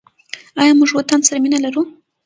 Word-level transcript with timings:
آیا 0.61 0.73
موږ 0.79 0.89
وطن 0.93 1.19
سره 1.27 1.37
مینه 1.43 1.59
لرو؟ 1.65 1.83